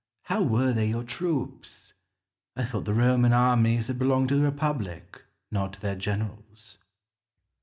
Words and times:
How 0.23 0.41
were 0.41 0.73
they 0.73 0.87
your 0.87 1.03
troops? 1.03 1.93
I 2.55 2.63
thought 2.65 2.85
the 2.85 2.93
Roman 2.95 3.33
armies 3.33 3.85
had 3.85 3.99
belonged 3.99 4.29
to 4.29 4.35
the 4.37 4.41
Republic, 4.41 5.21
not 5.51 5.73
to 5.73 5.79
their 5.79 5.95
generals. 5.95 6.79